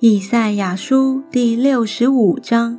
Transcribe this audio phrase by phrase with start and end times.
[0.00, 2.78] 以赛亚书第六十五章：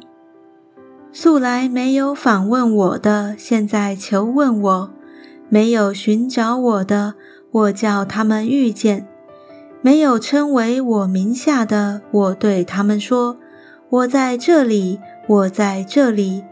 [1.11, 4.89] 素来没有访问我的，现在求问我；
[5.49, 7.15] 没有寻找我的，
[7.51, 9.01] 我叫他们遇见；
[9.81, 13.37] 没有称为我名下的，我对他们说：
[13.89, 16.45] 我在这里，我在这里。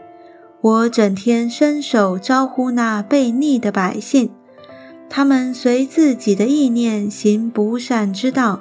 [0.60, 4.30] 我整天伸手招呼那悖逆的百姓，
[5.08, 8.60] 他们随自己的意念行不善之道。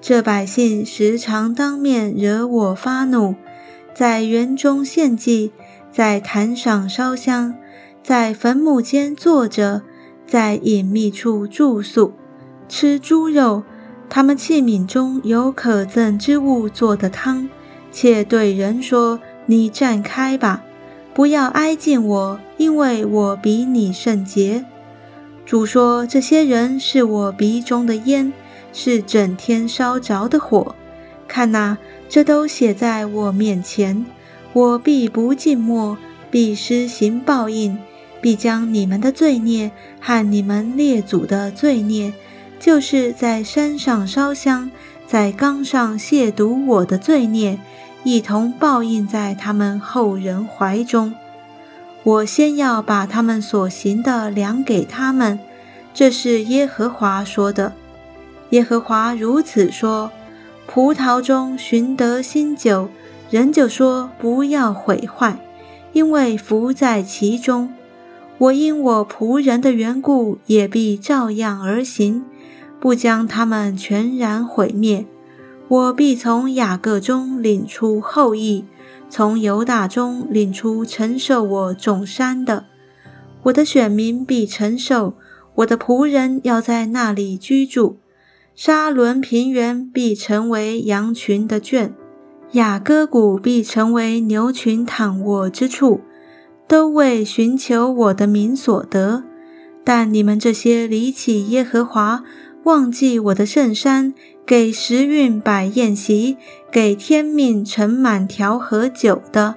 [0.00, 3.34] 这百姓时常当面惹我发怒，
[3.92, 5.50] 在园中献祭，
[5.92, 7.54] 在坛上烧香，
[8.02, 9.82] 在坟墓间坐着，
[10.26, 12.12] 在隐秘处住宿，
[12.68, 13.64] 吃猪肉。
[14.08, 17.48] 他们器皿中有可憎之物做的汤，
[17.90, 20.62] 且对人说：“你站开吧，
[21.12, 24.64] 不要挨近我，因为我比你圣洁。”
[25.44, 28.32] 主说：“这些人是我鼻中的烟。”
[28.80, 30.76] 是整天烧着的火，
[31.26, 31.76] 看呐，
[32.08, 34.06] 这都写在我面前。
[34.52, 35.98] 我必不静默，
[36.30, 37.76] 必施行报应，
[38.20, 42.12] 必将你们的罪孽和你们列祖的罪孽，
[42.60, 44.70] 就是在山上烧香，
[45.08, 47.58] 在冈上亵渎我的罪孽，
[48.04, 51.12] 一同报应在他们后人怀中。
[52.04, 55.40] 我先要把他们所行的量给他们，
[55.92, 57.72] 这是耶和华说的。
[58.50, 60.10] 耶和华如此说：
[60.66, 62.88] 葡萄中寻得新酒，
[63.30, 65.38] 人就说不要毁坏，
[65.92, 67.72] 因为福在其中。
[68.38, 72.24] 我因我仆人的缘故，也必照样而行，
[72.78, 75.04] 不将他们全然毁灭。
[75.66, 78.64] 我必从雅各中领出后裔，
[79.10, 82.64] 从犹大中领出承受我种山的。
[83.42, 85.14] 我的选民必承受，
[85.56, 87.98] 我的仆人要在那里居住。
[88.60, 91.94] 沙伦平原必成为羊群的圈，
[92.54, 96.00] 雅各谷必成为牛群躺卧之处，
[96.66, 99.22] 都为寻求我的名所得。
[99.84, 102.24] 但你们这些离弃耶和华、
[102.64, 104.12] 忘记我的圣山，
[104.44, 106.36] 给时运摆宴席，
[106.72, 109.54] 给天命盛满调和酒的，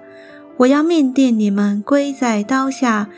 [0.58, 3.10] 我要命定你们归在刀下，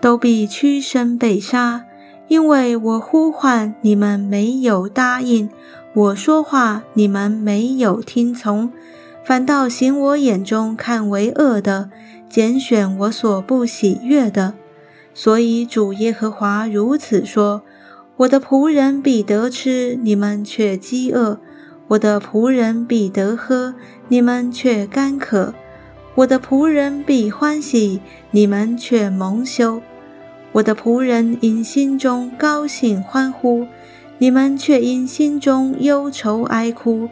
[0.00, 1.84] 都必屈身被杀。
[2.30, 5.50] 因为我呼唤你们没有答应，
[5.92, 8.70] 我说话你们没有听从，
[9.24, 11.90] 反倒行我眼中看为恶的，
[12.28, 14.54] 拣选我所不喜悦的。
[15.12, 17.62] 所以主耶和华如此说：
[18.18, 21.38] 我的仆人必得吃，你们却饥饿；
[21.88, 23.74] 我的仆人必得喝，
[24.06, 25.52] 你们却干渴；
[26.14, 29.82] 我的仆人必欢喜，你们却蒙羞。
[30.52, 33.66] 我的仆人因心中高兴欢呼，
[34.18, 37.08] 你们却因心中忧愁哀哭，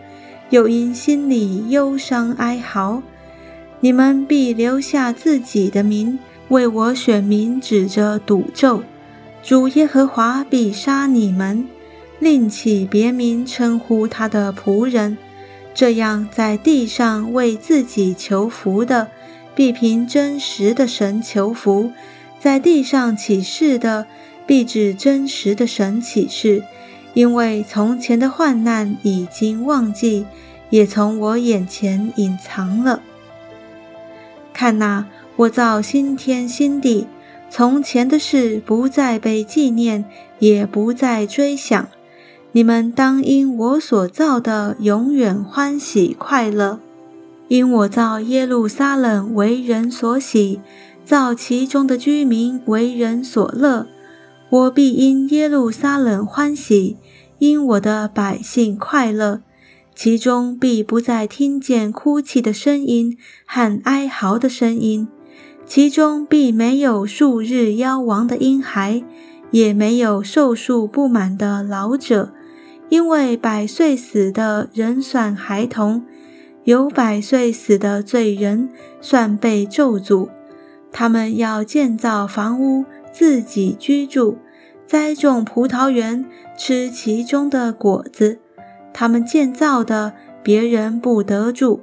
[0.50, 3.03] 又因心里忧伤哀嚎。
[3.81, 8.82] 你们必留下自己的名，为我选民指着赌咒。
[9.41, 11.65] 主耶和华必杀你们，
[12.19, 15.16] 另起别名称呼他的仆人。
[15.72, 19.06] 这样，在地上为自己求福的，
[19.54, 21.93] 必凭真实的神求福。
[22.41, 24.06] 在地上起誓的，
[24.47, 26.62] 必指真实的神起誓，
[27.15, 30.25] 因为从前的患难已经忘记，
[30.71, 33.03] 也从我眼前隐藏了。
[34.53, 35.06] 看哪，
[35.37, 37.06] 我造新天新地，
[37.50, 40.04] 从前的事不再被纪念，
[40.38, 41.88] 也不再追想。
[42.53, 46.81] 你们当因我所造的永远欢喜快乐，
[47.48, 50.60] 因我造耶路撒冷为人所喜。
[51.08, 53.86] 造其中的居民为人所乐，
[54.50, 56.98] 我必因耶路撒冷欢喜，
[57.38, 59.41] 因我的百姓快乐，
[59.94, 63.16] 其中必不再听见哭泣的声音
[63.47, 65.08] 和哀嚎的声音，
[65.64, 69.02] 其中必没有数日夭亡的婴孩，
[69.50, 72.34] 也没有寿数不满的老者，
[72.91, 76.04] 因为百岁死的人算孩童，
[76.65, 78.68] 有百岁死的罪人
[79.00, 80.28] 算被咒诅。
[80.90, 84.36] 他们要建造房屋，自己居住；
[84.86, 86.24] 栽种葡萄园，
[86.56, 88.38] 吃其中的果子。
[88.92, 91.80] 他们建造的，别人不得住；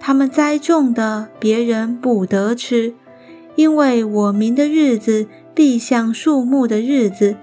[0.00, 2.94] 他们栽种的，别人不得吃。
[3.54, 7.36] 因为我民的日子必像树木的日子，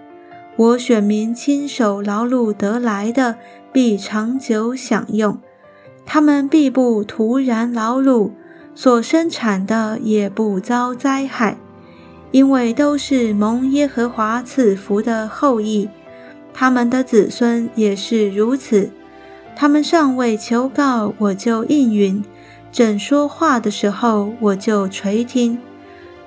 [0.58, 3.38] 我选民亲手劳碌得来的，
[3.72, 5.40] 必长久享用。
[6.06, 8.32] 他们必不徒然劳碌。
[8.76, 11.58] 所生产的也不遭灾害，
[12.32, 15.88] 因为都是蒙耶和华赐福的后裔，
[16.54, 18.90] 他们的子孙也是如此。
[19.56, 22.24] 他们尚未求告，我就应允；
[22.72, 25.60] 正说话的时候，我就垂听。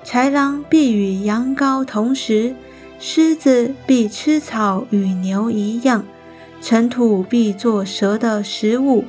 [0.05, 2.55] 豺狼必与羊羔同食，
[2.97, 6.05] 狮子必吃草与牛一样，
[6.61, 9.03] 尘土必作蛇的食物。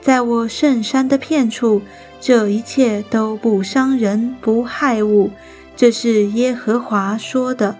[0.00, 1.82] 在我圣山的片处，
[2.20, 5.30] 这一切都不伤人，不害物。
[5.76, 7.76] 这是耶和华说的。